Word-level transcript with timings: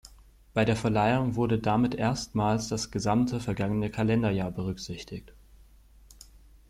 Bei 0.55 0.65
der 0.65 0.75
Verleihung 0.75 1.35
wurde 1.35 1.59
damit 1.59 1.93
erstmals 1.93 2.69
das 2.69 2.89
gesamte 2.89 3.39
vergangene 3.39 3.91
Kalenderjahr 3.91 4.49
berücksichtigt. 4.49 5.31